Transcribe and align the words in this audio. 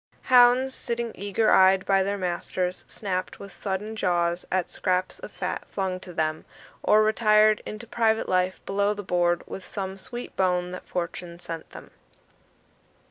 Hounds, 0.33 0.73
sitting 0.73 1.11
eager 1.13 1.51
eyed 1.51 1.85
by 1.85 2.01
their 2.01 2.17
masters, 2.17 2.85
snapped 2.87 3.37
with 3.37 3.53
sudden 3.55 3.95
jaws 3.95 4.47
at 4.51 4.71
scraps 4.71 5.19
of 5.19 5.31
fat 5.31 5.63
flung 5.69 5.99
to 5.99 6.11
them, 6.11 6.43
or 6.81 7.03
retired 7.03 7.61
into 7.67 7.85
private 7.85 8.27
life 8.27 8.65
below 8.65 8.95
the 8.95 9.03
board 9.03 9.43
with 9.45 9.63
some 9.63 9.99
sweet 9.99 10.35
bone 10.35 10.71
that 10.71 10.87
fortune 10.87 11.37
sent 11.37 11.69
them. 11.69 11.91